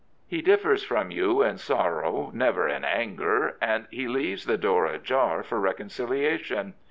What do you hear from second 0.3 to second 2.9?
differs from you in sorrow, never in